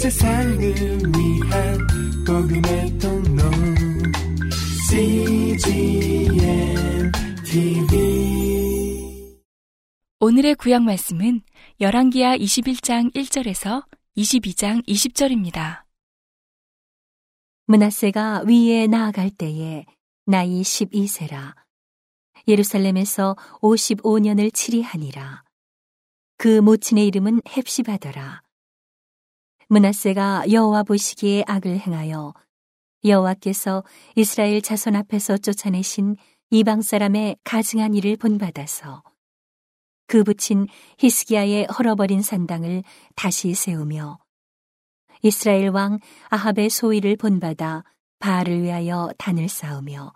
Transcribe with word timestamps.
세상을 0.00 0.58
위한 0.58 1.78
복음의 2.26 2.98
통로. 2.98 3.42
CGM 4.88 6.32
TV 7.44 9.36
오늘의 10.20 10.54
구약 10.54 10.84
말씀은 10.84 11.42
열왕기하 11.82 12.38
21장 12.38 13.14
1절에서 13.14 13.84
22장 14.16 14.82
20절입니다. 14.88 15.82
문하세가 17.66 18.44
위에 18.46 18.86
나아갈 18.86 19.28
때에 19.28 19.84
나이 20.24 20.62
12세라. 20.62 21.54
예루살렘에서 22.48 23.36
55년을 23.60 24.54
치리하니라. 24.54 25.44
그 26.38 26.62
모친의 26.62 27.06
이름은 27.06 27.42
헵시바더라 27.42 28.40
문하세가 29.70 30.50
여호와 30.50 30.82
보시기에 30.82 31.44
악을 31.46 31.78
행하여 31.78 32.34
여호와께서 33.04 33.84
이스라엘 34.16 34.60
자손 34.62 34.96
앞에서 34.96 35.38
쫓아내신 35.38 36.16
이방 36.50 36.82
사람의 36.82 37.36
가증한 37.44 37.94
일을 37.94 38.16
본받아서 38.16 39.04
그 40.08 40.24
붙인 40.24 40.66
히스기야의 40.98 41.66
헐어버린 41.66 42.20
산당을 42.20 42.82
다시 43.14 43.54
세우며 43.54 44.18
이스라엘 45.22 45.68
왕 45.68 46.00
아합의 46.30 46.68
소위를 46.68 47.16
본받아 47.16 47.84
바알을 48.18 48.62
위하여 48.62 49.12
단을 49.18 49.48
쌓으며 49.48 50.12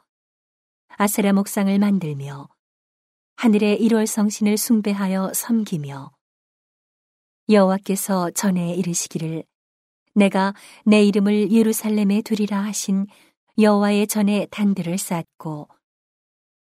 아세라 0.97 1.33
목상을 1.33 1.79
만들며 1.79 2.49
하늘의 3.37 3.81
일월 3.81 4.09
성신을 4.09 4.57
숭배하여 4.57 5.31
섬기며 5.33 6.11
여호와께서 7.49 8.31
전에 8.31 8.75
이르시기를 8.75 9.45
내가 10.15 10.55
내 10.85 11.03
이름을 11.05 11.53
예루살렘에 11.53 12.23
두리라 12.23 12.63
하신 12.65 13.07
여호와의 13.59 14.07
전에 14.07 14.47
단들을 14.51 14.97
쌓고 14.99 15.69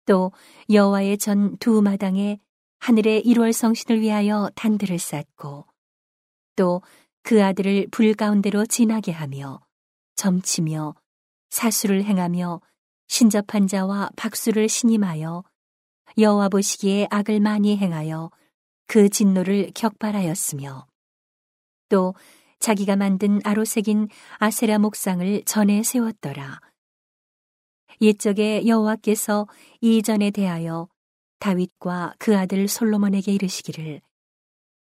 또 0.06 0.32
여호와의 0.70 1.18
전 1.18 1.56
두 1.58 1.80
마당에 1.82 2.38
하늘의 2.80 3.22
일월 3.22 3.52
성신을 3.52 4.00
위하여 4.00 4.50
단들을 4.54 4.98
쌓고 4.98 5.66
또 6.56 6.82
그 7.24 7.42
아들을 7.42 7.88
불 7.90 8.12
가운데로 8.12 8.66
지나게 8.66 9.10
하며 9.10 9.60
점치며 10.14 10.94
사수를 11.48 12.04
행하며 12.04 12.60
신접한 13.08 13.66
자와 13.66 14.10
박수를 14.14 14.68
신임하여 14.68 15.42
여호와 16.18 16.50
보시기에 16.50 17.08
악을 17.10 17.40
많이 17.40 17.78
행하여 17.78 18.30
그 18.86 19.08
진노를 19.08 19.72
격발하였으며 19.74 20.86
또 21.88 22.14
자기가 22.58 22.96
만든 22.96 23.40
아로색인 23.44 24.08
아세라 24.38 24.78
목상을 24.78 25.44
전에 25.44 25.82
세웠더라. 25.82 26.60
옛적에 28.00 28.66
여호와께서 28.66 29.46
이 29.80 30.02
전에 30.02 30.30
대하여 30.30 30.88
다윗과 31.38 32.14
그 32.18 32.36
아들 32.36 32.68
솔로몬에게 32.68 33.32
이르시기를 33.32 34.00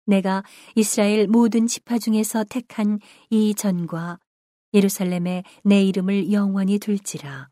내가 0.07 0.43
이스라엘 0.75 1.27
모든 1.27 1.67
지파 1.67 1.99
중에서 1.99 2.45
택한 2.45 2.99
이 3.31 3.55
전과 3.55 4.19
예루살렘에 4.75 5.43
내 5.65 5.83
이름을 5.83 6.33
영원히 6.33 6.79
둘지라. 6.79 7.49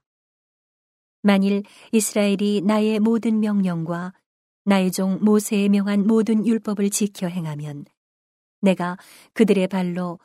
만일 1.23 1.63
이스라엘이 1.93 2.63
나의 2.65 2.99
모든 2.99 3.41
명령과 3.41 4.15
나의 4.65 4.93
종 4.93 5.19
모세의 5.23 5.69
명한 5.69 6.07
모든 6.07 6.47
율법을 6.47 6.91
지켜 6.91 7.27
행하면 7.27 7.85
내가 8.61 8.97
그들의 9.33 9.69
발로 9.69 10.19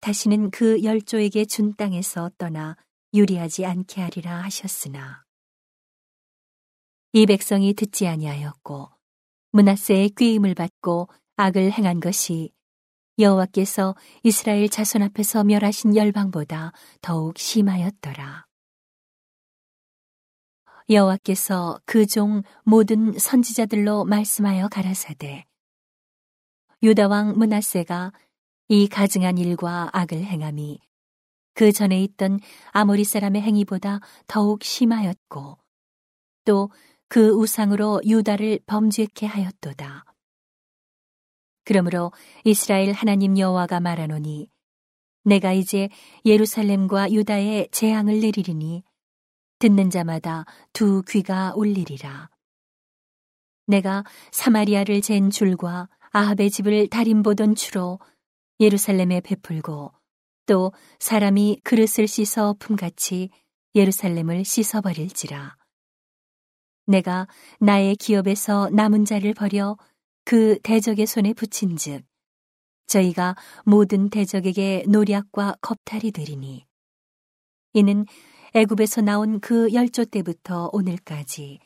다시는 0.00 0.50
그 0.50 0.82
열조에게 0.82 1.44
준 1.44 1.74
땅에서 1.74 2.30
떠나 2.38 2.76
유리하지 3.12 3.66
않게 3.66 4.00
하리라 4.00 4.42
하셨으나 4.42 5.24
이 7.12 7.26
백성이 7.26 7.74
듣지 7.74 8.06
아니하였고 8.06 8.88
문하세의 9.52 10.10
꾀임을 10.10 10.54
받고 10.54 11.08
악을 11.36 11.72
행한 11.72 12.00
것이 12.00 12.52
여호와께서 13.18 13.96
이스라엘 14.22 14.68
자손 14.68 15.02
앞에서 15.02 15.44
멸하신 15.44 15.96
열방보다 15.96 16.72
더욱 17.02 17.38
심하였더라. 17.38 18.49
여호와께서 20.90 21.80
그 21.86 22.06
종 22.06 22.42
모든 22.64 23.16
선지자들로 23.16 24.04
말씀하여 24.04 24.68
가라사대 24.68 25.46
유다 26.82 27.08
왕 27.08 27.38
문하세가 27.38 28.12
이 28.68 28.88
가증한 28.88 29.38
일과 29.38 29.88
악을 29.92 30.22
행함이 30.24 30.80
그 31.54 31.72
전에 31.72 32.02
있던 32.02 32.40
아모리 32.72 33.04
사람의 33.04 33.42
행위보다 33.42 34.00
더욱 34.26 34.62
심하였고 34.64 35.58
또 36.44 36.68
그 37.10 37.30
우상으로 37.30 38.00
유다를 38.06 38.60
범죄케 38.66 39.26
하였도다. 39.26 40.04
그러므로 41.64 42.12
이스라엘 42.44 42.92
하나님 42.92 43.36
여호와가 43.36 43.80
말하노니 43.80 44.48
내가 45.24 45.52
이제 45.52 45.88
예루살렘과 46.24 47.10
유다에 47.10 47.66
재앙을 47.72 48.20
내리리니 48.20 48.84
듣는 49.60 49.90
자마다 49.90 50.46
두 50.72 51.02
귀가 51.02 51.52
울리리라. 51.54 52.30
내가 53.66 54.04
사마리아를 54.32 55.02
잰 55.02 55.30
줄과 55.30 55.88
아합의 56.12 56.50
집을 56.50 56.88
달인 56.88 57.22
보던 57.22 57.54
추로 57.54 58.00
예루살렘에 58.58 59.20
베풀고 59.20 59.92
또 60.46 60.72
사람이 60.98 61.60
그릇을 61.62 62.08
씻어 62.08 62.56
품같이 62.58 63.28
예루살렘을 63.74 64.46
씻어버릴지라. 64.46 65.56
내가 66.86 67.28
나의 67.60 67.96
기업에서 67.96 68.70
남은 68.70 69.04
자를 69.04 69.34
버려 69.34 69.76
그 70.24 70.58
대적의 70.62 71.06
손에 71.06 71.34
붙인 71.34 71.76
즉 71.76 72.02
저희가 72.86 73.36
모든 73.66 74.08
대적에게 74.08 74.86
노략과 74.88 75.56
겁탈이 75.60 76.12
되리니 76.12 76.66
이는 77.74 78.06
애굽에서 78.54 79.00
나온 79.02 79.40
그 79.40 79.72
열조 79.72 80.06
때부터 80.06 80.70
오늘까지 80.72 81.60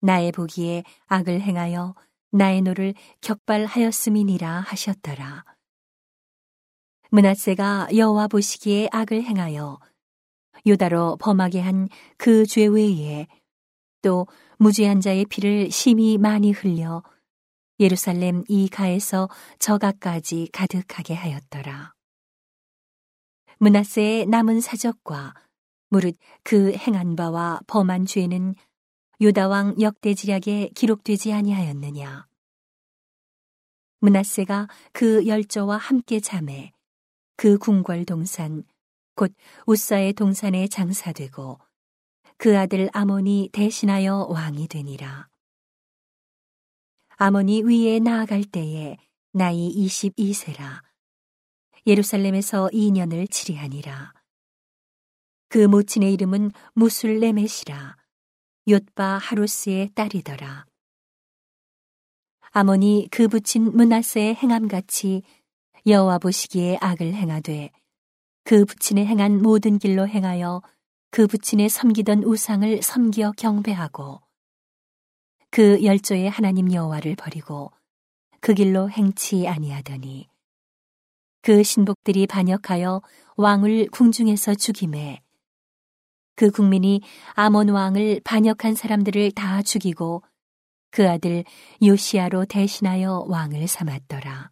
나의 0.00 0.32
보기에 0.32 0.84
악을 1.06 1.40
행하여 1.40 1.94
나의 2.30 2.62
노를 2.62 2.94
격발하였음이니라 3.22 4.60
하셨더라. 4.60 5.44
문하세가 7.10 7.88
여호와 7.96 8.28
보시기에 8.28 8.88
악을 8.92 9.22
행하여 9.24 9.80
유다로 10.66 11.16
범하게 11.16 11.60
한 11.60 11.88
그 12.18 12.44
죄 12.46 12.66
외에 12.66 13.26
또 14.02 14.26
무죄한 14.58 15.00
자의 15.00 15.24
피를 15.24 15.70
심히 15.70 16.18
많이 16.18 16.52
흘려 16.52 17.02
예루살렘 17.80 18.44
이 18.48 18.68
가에서 18.68 19.28
저가까지 19.58 20.50
가득하게 20.52 21.14
하였더라. 21.14 21.94
문하세의 23.58 24.26
남은 24.26 24.60
사적과 24.60 25.34
무릇 25.90 26.16
그 26.44 26.72
행한 26.72 27.16
바와 27.16 27.60
범한 27.66 28.06
죄는 28.06 28.54
유다왕 29.20 29.80
역대지략에 29.80 30.70
기록되지 30.74 31.32
아니하였느냐. 31.32 32.26
문하세가 33.98 34.68
그 34.92 35.26
열조와 35.26 35.76
함께 35.76 36.20
잠에 36.20 36.72
그 37.36 37.58
궁궐 37.58 38.04
동산 38.04 38.62
곧 39.16 39.34
우사의 39.66 40.12
동산에 40.14 40.68
장사되고 40.68 41.58
그 42.38 42.56
아들 42.56 42.88
아몬이 42.92 43.50
대신하여 43.52 44.28
왕이 44.30 44.68
되니라. 44.68 45.28
아몬이 47.16 47.62
위에 47.62 47.98
나아갈 47.98 48.44
때에 48.44 48.96
나이 49.32 49.70
22세라. 49.74 50.82
예루살렘에서 51.84 52.70
2년을 52.72 53.28
치리하니라. 53.30 54.19
그 55.50 55.58
모친의 55.58 56.12
이름은 56.14 56.52
무술레메시라. 56.74 57.96
욤바 58.68 59.18
하루스의 59.18 59.90
딸이더라. 59.96 60.64
아몬이 62.52 63.08
그 63.10 63.26
부친 63.26 63.64
문하세의 63.76 64.36
행함같이 64.36 65.22
여호와 65.88 66.18
보시기에 66.18 66.78
악을 66.80 67.14
행하되 67.14 67.72
그 68.44 68.64
부친의 68.64 69.06
행한 69.06 69.42
모든 69.42 69.80
길로 69.80 70.06
행하여 70.06 70.62
그 71.10 71.26
부친의 71.26 71.68
섬기던 71.68 72.22
우상을 72.22 72.80
섬기어 72.80 73.32
경배하고 73.36 74.20
그 75.50 75.82
열조의 75.82 76.30
하나님 76.30 76.72
여호와를 76.72 77.16
버리고 77.16 77.72
그 78.38 78.54
길로 78.54 78.88
행치 78.88 79.48
아니하더니 79.48 80.28
그 81.42 81.64
신복들이 81.64 82.28
반역하여 82.28 83.02
왕을 83.36 83.88
궁중에서 83.90 84.54
죽임에 84.54 85.20
그 86.40 86.50
국민이 86.50 87.02
아몬 87.34 87.68
왕을 87.68 88.22
반역한 88.24 88.74
사람들을 88.74 89.32
다 89.32 89.60
죽이고 89.60 90.22
그 90.90 91.06
아들 91.06 91.44
요시아로 91.82 92.46
대신하여 92.46 93.26
왕을 93.28 93.68
삼았더라. 93.68 94.50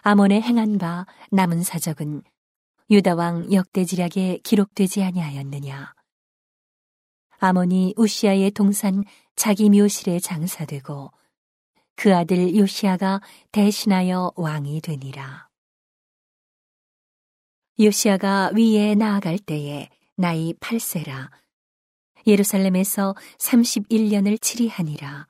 아몬에 0.00 0.40
행한 0.40 0.78
바 0.78 1.06
남은 1.30 1.62
사적은 1.62 2.24
유다 2.90 3.14
왕 3.14 3.52
역대지략에 3.52 4.40
기록되지 4.42 5.04
아니하였느냐. 5.04 5.94
아몬이 7.38 7.94
우시아의 7.96 8.50
동산 8.50 9.04
자기 9.36 9.70
묘실에 9.70 10.18
장사되고 10.18 11.12
그 11.94 12.12
아들 12.12 12.56
요시아가 12.56 13.20
대신하여 13.52 14.32
왕이 14.34 14.80
되니라. 14.80 15.51
요시아가 17.80 18.50
위에 18.54 18.94
나아갈 18.94 19.38
때에 19.38 19.88
나이 20.16 20.52
8세라. 20.60 21.30
예루살렘에서 22.26 23.14
31년을 23.38 24.40
치리하니라. 24.40 25.26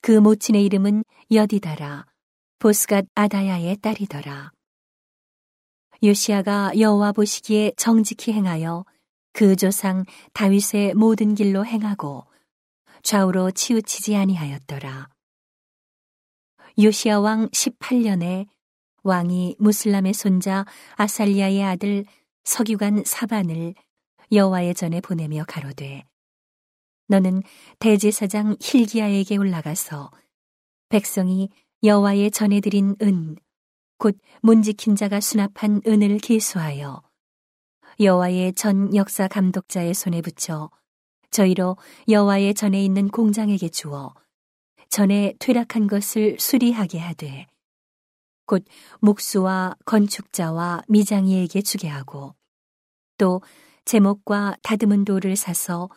그 0.00 0.12
모친의 0.12 0.64
이름은 0.64 1.02
여디다라. 1.32 2.06
보스갓 2.60 3.06
아다야의 3.14 3.78
딸이더라. 3.78 4.52
요시아가 6.04 6.78
여호와 6.78 7.10
보시기에 7.10 7.72
정직히 7.76 8.32
행하여 8.32 8.84
그 9.32 9.56
조상 9.56 10.04
다윗의 10.34 10.94
모든 10.94 11.34
길로 11.34 11.66
행하고 11.66 12.26
좌우로 13.02 13.50
치우치지 13.50 14.14
아니하였더라. 14.14 15.08
요시아 16.80 17.18
왕 17.18 17.48
18년에 17.48 18.46
왕이 19.02 19.56
무슬람의 19.58 20.14
손자 20.14 20.64
아살리아의 20.96 21.62
아들 21.62 22.04
석유관 22.44 23.04
사반을 23.04 23.74
여호와의 24.32 24.74
전에 24.74 25.00
보내며 25.00 25.44
가로되 25.46 26.04
너는 27.08 27.42
대제사장 27.78 28.56
힐기야에게 28.60 29.36
올라가서 29.36 30.10
백성이 30.88 31.48
여호와의 31.82 32.30
전에 32.30 32.60
드린 32.60 32.96
은 33.02 33.36
곧 33.98 34.16
문지킨 34.42 34.94
자가 34.94 35.20
수납한 35.20 35.82
은을 35.86 36.18
계수하여 36.18 37.02
여호와의 37.98 38.52
전 38.52 38.94
역사 38.94 39.26
감독자의 39.26 39.92
손에 39.92 40.22
붙여 40.22 40.70
저희로 41.30 41.76
여호와의 42.08 42.54
전에 42.54 42.82
있는 42.82 43.08
공장에게 43.08 43.68
주어 43.68 44.14
전에 44.88 45.34
퇴락한 45.40 45.88
것을 45.88 46.38
수리하게 46.38 47.00
하되 47.00 47.46
곧 48.48 48.64
목수와 49.00 49.76
건축자와 49.84 50.82
미장이에게 50.88 51.60
주게 51.60 51.86
하고 51.86 52.34
또 53.18 53.42
제목과 53.84 54.56
다듬은 54.62 55.04
돌을 55.04 55.36
사서 55.36 55.90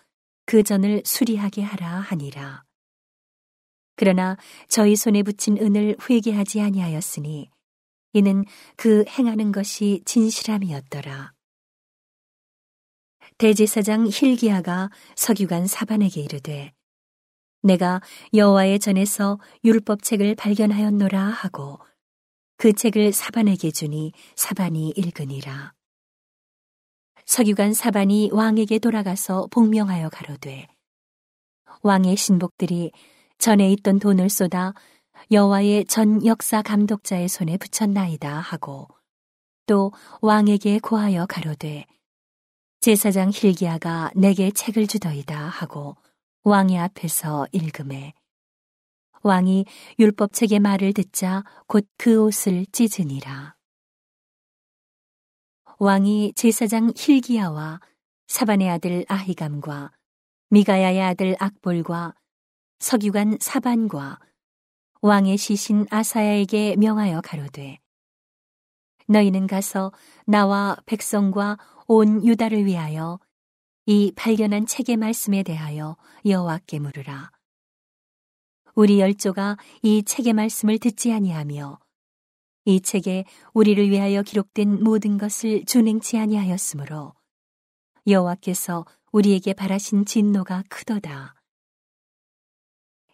그 0.45 0.62
전을 0.62 1.01
수리하게 1.06 1.62
하라 1.62 1.88
하니라. 1.88 2.65
그러나 3.95 4.36
저희 4.68 4.95
손에 4.98 5.24
붙인 5.24 5.57
은을 5.57 5.95
회개하지 6.09 6.59
아니하였으니 6.59 7.50
이는 8.13 8.44
그 8.75 9.06
행하는 9.07 9.54
것이 9.54 10.01
진실함이었더라. 10.06 11.33
대제사장 13.38 14.07
힐기야가 14.12 14.89
서기관 15.15 15.68
사반에게 15.68 16.19
이르되 16.19 16.74
내가 17.62 18.01
여호와의 18.33 18.80
전에서 18.80 19.39
율법책을 19.63 20.36
발견하였노라 20.36 21.21
하고 21.21 21.80
그 22.62 22.74
책을 22.74 23.12
사반에게 23.12 23.72
주니 23.72 24.13
사반이 24.36 24.94
읽으니라. 24.96 25.74
서기관 27.25 27.74
사반이 27.74 28.30
왕에게 28.31 28.78
돌아가서 28.78 29.48
복명하여 29.50 30.10
가로되 30.10 30.68
왕의 31.81 32.16
신복들이 32.16 32.92
전에 33.40 33.72
있던 33.72 33.98
돈을 33.98 34.30
쏟아 34.30 34.75
여호와의 35.31 35.86
전 35.86 36.24
역사 36.24 36.62
감독자의 36.62 37.30
손에 37.30 37.58
붙였나이다 37.58 38.31
하고 38.31 38.88
또 39.66 39.92
왕에게 40.22 40.81
고하여 40.84 41.25
가로되 41.25 41.88
제사장 42.80 43.31
힐기야가 43.34 44.12
내게 44.16 44.52
책을 44.52 44.86
주더이다 44.86 45.36
하고 45.36 45.96
왕의 46.44 46.78
앞에서 46.78 47.48
읽음에 47.54 48.14
왕이 49.23 49.65
율법책의 50.00 50.59
말을 50.59 50.94
듣자 50.94 51.44
곧 51.68 51.88
그 51.97 52.23
옷을 52.23 52.65
찢으니라. 52.71 53.56
왕이 55.77 56.33
제사장 56.35 56.91
힐기야와 56.95 57.79
사반의 58.27 58.69
아들 58.69 59.06
아히감과 59.07 59.91
미가야의 60.50 61.01
아들 61.01 61.35
악볼과 61.39 62.13
석유관 62.79 63.38
사반과 63.39 64.19
왕의 65.01 65.38
시신 65.38 65.85
아사야에게 65.89 66.75
명하여 66.77 67.21
가로되 67.21 67.79
너희는 69.07 69.47
가서 69.47 69.91
나와 70.25 70.77
백성과 70.85 71.57
온 71.88 72.25
유다를 72.25 72.65
위하여 72.65 73.19
이 73.85 74.13
발견한 74.15 74.65
책의 74.68 74.97
말씀에 74.97 75.44
대하여 75.44 75.97
여호와께 76.25 76.79
물으라. 76.79 77.31
우리 78.75 79.00
열조가 79.00 79.57
이 79.81 80.03
책의 80.03 80.33
말씀을 80.33 80.79
듣지 80.79 81.12
아니하며 81.12 81.79
이 82.65 82.81
책에 82.81 83.25
우리를 83.53 83.89
위하여 83.89 84.21
기록된 84.21 84.83
모든 84.83 85.18
것을 85.18 85.65
준행치 85.65 86.18
아니하였으므로 86.18 87.13
여호와께서 88.07 88.85
우리에게 89.12 89.53
바라신 89.53 90.06
진노가 90.06 90.63
크도다. 90.69 91.35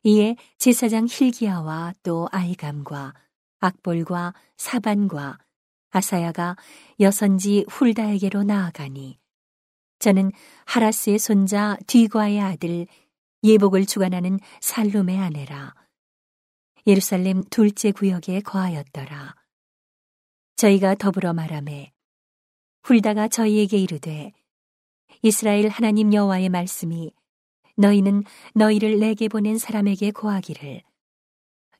이에 0.03 0.35
제사장 0.57 1.07
힐기야와 1.09 1.93
또 2.03 2.27
아이감과 2.31 3.13
악볼과 3.59 4.33
사반과 4.57 5.39
아사야가 5.89 6.55
여선지 6.99 7.65
훌다에게로 7.69 8.43
나아가니 8.43 9.17
저는 9.99 10.31
하라스의 10.65 11.17
손자 11.17 11.77
뒤과의 11.87 12.39
아들 12.39 12.87
예복을 13.43 13.85
주관하는 13.85 14.39
살룸의 14.61 15.17
아내라. 15.17 15.75
예루살렘 16.87 17.43
둘째 17.49 17.91
구역에 17.91 18.41
거하였더라. 18.41 19.35
저희가 20.55 20.95
더불어 20.95 21.33
말하매 21.33 21.93
훌다가 22.81 23.27
저희에게 23.27 23.77
이르되 23.77 24.33
이스라엘 25.21 25.67
하나님 25.67 26.13
여호와의 26.13 26.49
말씀이 26.49 27.13
너희는 27.75 28.23
너희를 28.55 28.99
내게 28.99 29.27
보낸 29.27 29.59
사람에게 29.59 30.11
고하기를 30.11 30.81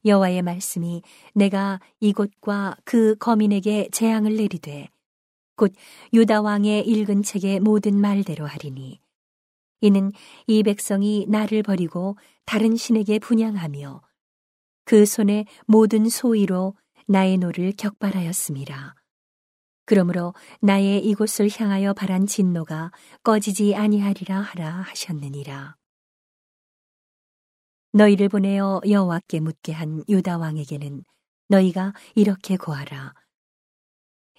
여호와의 0.06 0.44
말씀이 0.44 1.02
내가 1.34 1.80
이곳과 2.00 2.78
그 2.84 3.16
거민에게 3.16 3.90
재앙을 3.92 4.36
내리되 4.36 4.90
곧 5.56 5.74
유다 6.14 6.42
왕의 6.42 6.88
읽은 6.88 7.24
책의 7.24 7.62
모든 7.62 8.00
말대로 8.00 8.46
하리니 8.46 9.00
이는 9.82 10.12
이 10.48 10.64
백성이 10.64 11.26
나를 11.28 11.64
버리고 11.64 12.18
다른 12.46 12.76
신에게 12.76 13.20
분향하며 13.20 14.02
그 14.86 15.06
손에 15.06 15.46
모든 15.66 16.10
소위로 16.10 16.76
나의 17.08 17.38
노를 17.38 17.74
격발하였음이니라. 17.78 18.96
그러므로 19.86 20.34
나의 20.62 21.06
이곳을 21.06 21.50
향하여 21.58 21.94
바란 21.94 22.26
진노가 22.26 22.92
꺼지지 23.24 23.76
아니하리라 23.76 24.40
하라 24.40 24.82
하셨느니라. 24.82 25.78
너희를 27.94 28.30
보내어 28.30 28.82
여호와께 28.88 29.40
묻게 29.40 29.72
한 29.72 30.04
유다 30.10 30.38
왕에게는 30.38 31.04
너희가 31.48 31.94
이렇게 32.16 32.58
고하라. 32.58 33.14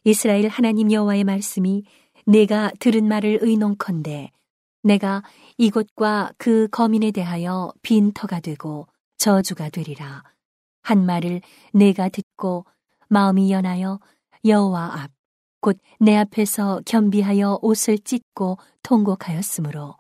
이스라엘 0.05 0.49
하나님 0.49 0.93
여호와의 0.93 1.25
말씀이 1.25 1.85
내가 2.27 2.71
들은 2.79 3.09
말을 3.09 3.39
의논컨대 3.41 4.31
내가 4.83 5.23
이곳과 5.57 6.33
그 6.39 6.69
거민에 6.69 7.11
대하여 7.11 7.73
빈터가 7.83 8.41
되고 8.41 8.87
저주가 9.17 9.69
되리라. 9.69 10.23
한 10.83 11.05
말을 11.05 11.41
내가 11.73 12.09
듣고 12.09 12.65
마음이 13.09 13.51
연하여 13.51 14.01
여호와 14.45 15.03
앞, 15.03 15.11
곧 15.61 15.79
내 16.01 16.17
앞에서 16.17 16.81
겸비하여 16.87 17.59
옷을 17.61 17.99
찢고 17.99 18.59
통곡하였으므로 18.83 19.97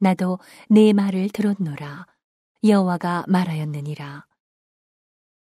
나도 0.00 0.38
네 0.70 0.92
말을 0.92 1.28
들었노라. 1.28 2.06
여호와가 2.64 3.24
말하였느니라. 3.28 4.26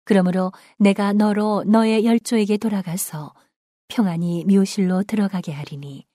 그러므로 0.06 0.52
내가 0.78 1.14
너로 1.14 1.64
너의 1.66 2.06
열조에게 2.06 2.58
돌아가서 2.58 3.34
평안히 3.88 4.44
묘실로 4.46 5.04
들어가게 5.04 5.52
하리니 5.52 6.06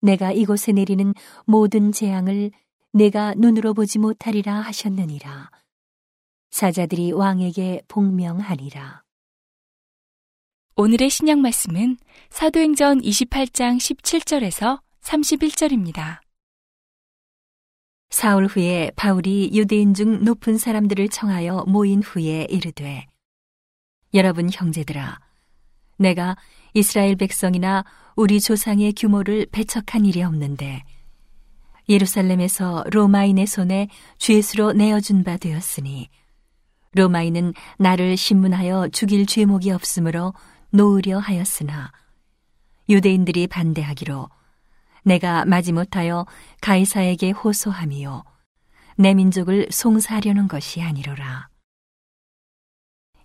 내가 0.00 0.32
이곳에 0.32 0.72
내리는 0.72 1.12
모든 1.44 1.92
재앙을 1.92 2.50
내가 2.92 3.34
눈으로 3.34 3.74
보지 3.74 3.98
못하리라 3.98 4.54
하셨느니라. 4.60 5.50
사자들이 6.50 7.12
왕에게 7.12 7.82
복명하니라. 7.88 9.02
오늘의 10.76 11.10
신약 11.10 11.40
말씀은 11.40 11.96
사도행전 12.30 13.00
28장 13.00 13.78
17절에서 13.78 14.80
31절입니다. 15.02 16.20
사흘 18.10 18.46
후에 18.46 18.90
바울이 18.96 19.50
유대인 19.52 19.92
중 19.92 20.24
높은 20.24 20.56
사람들을 20.56 21.08
청하여 21.08 21.64
모인 21.66 22.02
후에 22.02 22.46
이르되 22.48 23.06
여러분 24.14 24.48
형제들아, 24.50 25.20
내가 25.98 26.36
이스라엘 26.72 27.16
백성이나 27.16 27.84
우리 28.18 28.40
조상의 28.40 28.94
규모를 28.94 29.46
배척한 29.52 30.04
일이 30.04 30.24
없는데 30.24 30.82
예루살렘에서 31.88 32.82
로마인의 32.90 33.46
손에 33.46 33.86
죄수로 34.18 34.72
내어준 34.72 35.22
바 35.22 35.36
되었으니 35.36 36.08
로마인은 36.94 37.54
나를 37.78 38.16
신문하여 38.16 38.88
죽일 38.88 39.24
죄목이 39.24 39.70
없으므로 39.70 40.34
놓으려 40.70 41.20
하였으나 41.20 41.92
유대인들이 42.88 43.46
반대하기로 43.46 44.28
내가 45.04 45.44
마지못하여 45.44 46.26
가이사에게 46.60 47.30
호소함이요 47.30 48.24
내 48.96 49.14
민족을 49.14 49.68
송사하려는 49.70 50.48
것이 50.48 50.82
아니로라. 50.82 51.50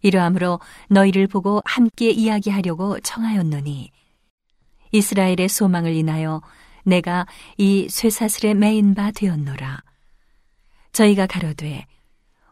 이러함으로 0.04 0.60
너희를 0.90 1.26
보고 1.26 1.64
함께 1.66 2.12
이야기하려고 2.12 3.00
청하였노니 3.00 3.90
이스라엘의 4.94 5.50
소망을 5.50 5.94
인하여 5.94 6.42
내가 6.86 7.26
이 7.58 7.88
쇠사슬에 7.90 8.54
매인 8.54 8.94
바 8.94 9.12
되었노라. 9.12 9.82
저희가 10.94 11.26
가로되 11.26 11.86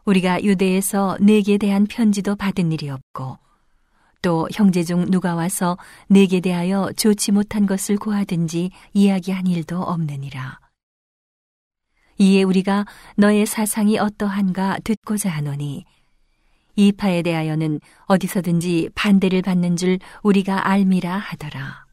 우리가 0.04 0.42
유대에서 0.42 1.16
내게 1.20 1.56
대한 1.56 1.86
편지도 1.86 2.34
받은 2.34 2.72
일이 2.72 2.90
없고 2.90 3.38
또 4.20 4.48
형제 4.52 4.82
중 4.82 5.10
누가 5.10 5.34
와서 5.34 5.78
내게 6.08 6.40
대하여 6.40 6.90
좋지 6.96 7.32
못한 7.32 7.66
것을 7.66 7.96
고하든지 7.96 8.70
이야기한 8.92 9.46
일도 9.46 9.80
없느니라. 9.80 10.58
이에 12.18 12.42
우리가 12.42 12.86
너의 13.16 13.46
사상이 13.46 13.98
어떠한가 13.98 14.80
듣고자 14.84 15.30
하노니 15.30 15.84
이 16.74 16.92
파에 16.92 17.22
대하여는 17.22 17.80
어디서든지 18.06 18.90
반대를 18.94 19.42
받는 19.42 19.76
줄 19.76 19.98
우리가 20.22 20.68
알미라 20.68 21.16
하더라. 21.16 21.91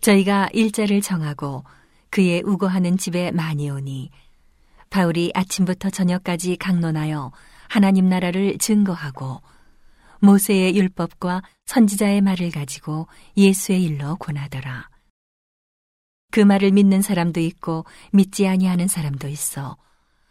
저희가 0.00 0.48
일자를 0.52 1.00
정하고 1.00 1.64
그의 2.10 2.42
우거하는 2.44 2.96
집에 2.96 3.30
많이 3.30 3.70
오니 3.70 4.10
바울이 4.88 5.30
아침부터 5.34 5.90
저녁까지 5.90 6.56
강론하여 6.56 7.32
하나님 7.68 8.08
나라를 8.08 8.58
증거하고 8.58 9.40
모세의 10.20 10.76
율법과 10.76 11.42
선지자의 11.66 12.20
말을 12.20 12.50
가지고 12.50 13.06
예수의 13.36 13.84
일로 13.84 14.16
권하더라. 14.16 14.88
그 16.32 16.40
말을 16.40 16.72
믿는 16.72 17.02
사람도 17.02 17.40
있고 17.40 17.84
믿지 18.12 18.46
아니하는 18.46 18.88
사람도 18.88 19.28
있어 19.28 19.76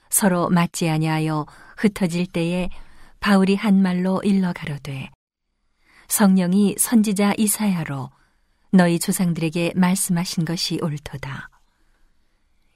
서로 0.10 0.50
맞지 0.50 0.90
아니하여 0.90 1.46
흩어질 1.78 2.26
때에 2.26 2.70
바울이 3.20 3.56
한 3.56 3.82
말로 3.82 4.22
일러 4.24 4.54
가로되 4.54 5.10
성령이 6.08 6.76
선지자 6.78 7.34
이사야로 7.38 8.10
너희 8.72 9.00
조상들에게 9.00 9.74
말씀하신 9.76 10.46
것이 10.46 10.80
옳도다. 10.82 11.50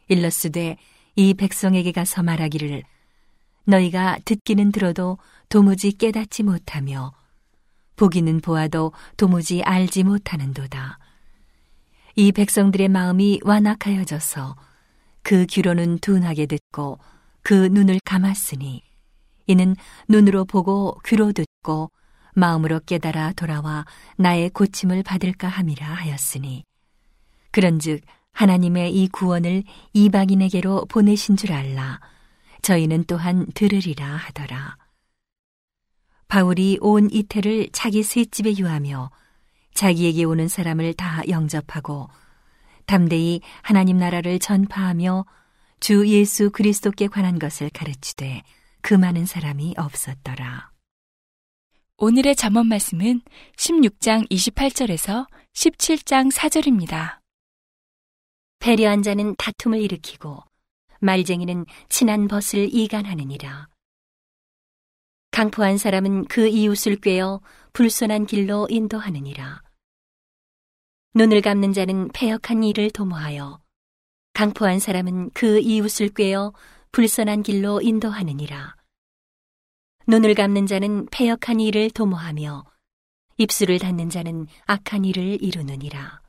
일러스되 0.08 0.78
이 1.16 1.34
백성에게 1.34 1.92
가서 1.92 2.24
말하기를 2.24 2.84
너희가 3.66 4.18
듣기는 4.26 4.72
들어도 4.72 5.18
도무지 5.50 5.92
깨닫지 5.92 6.44
못하며 6.44 7.14
보기는 7.96 8.42
보아도 8.42 8.92
도무지 9.18 9.62
알지 9.62 10.04
못하는도다. 10.04 11.00
이 12.16 12.32
백성들의 12.32 12.90
마음이 12.90 13.40
완악하여져서 13.44 14.56
그 15.22 15.46
귀로는 15.46 16.00
둔하게 16.00 16.48
듣고 16.48 17.00
그 17.44 17.54
눈을 17.54 18.00
감았으니 18.04 18.82
이는 19.48 19.76
눈으로 20.10 20.46
보고 20.46 21.00
귀로 21.06 21.32
듣고 21.32 21.92
마음으로 22.34 22.80
깨달아 22.86 23.34
돌아와 23.34 23.86
나의 24.18 24.50
고침을 24.50 25.04
받을까 25.04 25.48
함이라 25.48 25.86
하였으니. 25.86 26.64
그런즉 27.52 28.02
하나님의 28.32 28.96
이 28.96 29.08
구원을 29.08 29.64
이방인에게로 29.94 30.86
보내신 30.86 31.38
줄 31.38 31.54
알라. 31.54 32.00
저희는 32.62 33.06
또한 33.06 33.46
들으리라 33.54 34.06
하더라. 34.06 34.78
바울이 36.28 36.80
온 36.82 37.10
이태를 37.12 37.70
자기 37.74 38.02
셋집에 38.02 38.58
유하며 38.58 39.12
자기에게 39.76 40.24
오는 40.24 40.48
사람을 40.48 40.94
다 40.96 41.22
영접하고 41.28 42.10
담대히 42.86 43.42
하나님 43.62 43.98
나라를 43.98 44.40
전파하며 44.40 45.26
주 45.80 46.08
예수 46.08 46.50
그리스도께 46.50 47.08
관한 47.08 47.38
것을 47.38 47.70
가르치되 47.70 48.42
그 48.82 48.94
많은 48.94 49.26
사람이 49.26 49.76
없었더라. 49.78 50.73
오늘의 52.06 52.36
잠언 52.36 52.68
말씀은 52.68 53.22
16장 53.56 54.30
28절에서 54.30 55.26
17장 55.54 56.34
4절입니다. 56.34 57.20
배려한 58.60 59.04
자는 59.04 59.36
다툼을 59.38 59.80
일으키고 59.80 60.44
말쟁이는 61.00 61.66
친한 61.88 62.28
벗을 62.28 62.68
이간하느니라. 62.76 63.70
강포한 65.32 65.78
사람은 65.78 66.26
그 66.26 66.46
이웃을 66.46 66.98
꿰어 66.98 67.40
불손한 67.72 68.26
길로 68.26 68.68
인도하느니라. 68.70 69.64
눈을 71.14 71.40
감는 71.40 71.72
자는 71.72 72.10
패역한 72.10 72.66
일을 72.66 72.92
도모하여 72.92 73.62
강포한 74.34 74.80
사람은 74.80 75.30
그 75.34 75.62
이웃을 75.62 76.10
꿰어 76.10 76.52
불선한 76.92 77.44
길로 77.44 77.80
인도하느니라. 77.82 78.83
눈을 80.08 80.36
감는 80.36 80.68
자는 80.68 81.06
패역한 81.08 81.60
일을 81.60 81.90
도모하며 81.92 82.66
입술을 83.38 83.80
닫는 83.80 84.10
자는 84.10 84.48
악한 84.66 85.06
일을 85.06 85.42
이루느니라. 85.42 86.22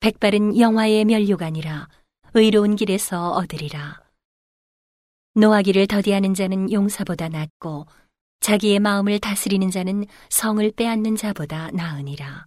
백발은 0.00 0.58
영화의 0.58 1.04
면류관이라 1.04 1.88
의로운 2.34 2.76
길에서 2.76 3.30
얻으리라. 3.32 4.00
노하기를 5.34 5.86
더디하는 5.86 6.34
자는 6.34 6.72
용사보다 6.72 7.28
낫고 7.28 7.86
자기의 8.40 8.80
마음을 8.80 9.20
다스리는 9.20 9.70
자는 9.70 10.04
성을 10.30 10.68
빼앗는 10.72 11.16
자보다 11.16 11.70
나으니라. 11.70 12.46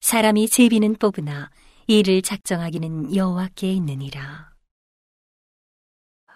사람이 0.00 0.48
제비는 0.48 0.96
뽑으나 0.96 1.50
이를 1.86 2.22
작정하기는 2.22 3.14
여호와께 3.14 3.72
있느니라. 3.72 4.51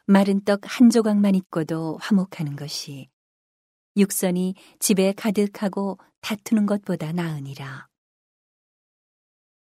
마른 0.07 0.43
떡 0.45 0.61
한 0.65 0.91
조각만 0.91 1.35
있고도 1.35 1.99
화목하는 2.01 2.57
것이 2.57 3.09
육선이 3.97 4.55
집에 4.79 5.13
가득하고 5.13 5.99
다투는 6.21 6.67
것보다 6.67 7.13
나으니라. 7.13 7.89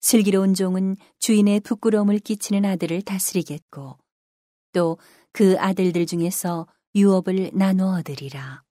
슬기로운 0.00 0.54
종은 0.54 0.96
주인의 1.18 1.60
부끄러움을 1.60 2.18
끼치는 2.18 2.64
아들을 2.64 3.02
다스리겠고 3.02 3.98
또 4.72 4.98
그 5.34 5.58
아들들 5.58 6.06
중에서 6.06 6.68
유업을 6.94 7.50
나누어 7.54 7.98
얻으리라. 7.98 8.62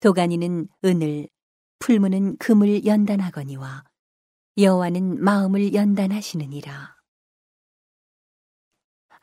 도가니는 0.00 0.66
은을, 0.84 1.28
풀무는 1.78 2.36
금을 2.38 2.84
연단하거니와 2.84 3.84
여호와는 4.58 5.22
마음을 5.22 5.74
연단하시느니라. 5.74 6.95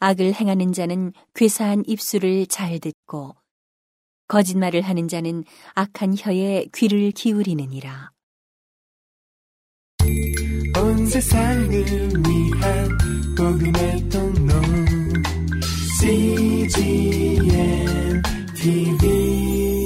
악을 0.04 0.34
행하는 0.34 0.74
자는 0.74 1.14
괴사한 1.34 1.84
입술을 1.88 2.48
잘 2.48 2.78
듣고 2.80 3.38
거짓말을 4.28 4.82
하는 4.82 5.08
자는 5.08 5.46
악한 5.76 6.16
혀에 6.18 6.66
귀를 6.74 7.12
기울이느니라. 7.12 8.12
온 10.76 11.06
세상을 11.06 11.70
위한 11.72 12.98
복음의 13.38 14.10
통로 14.10 14.54
CGM 16.02 17.42
TV 18.56 19.83